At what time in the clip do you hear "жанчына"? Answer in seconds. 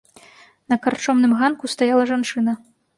2.17-2.61